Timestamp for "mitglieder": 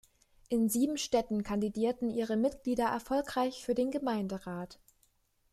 2.35-2.85